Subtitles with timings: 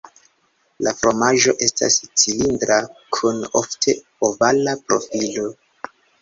[0.85, 2.79] La fromaĝo estas cilindra
[3.19, 3.95] kun ofte
[4.31, 5.47] ovala profilo.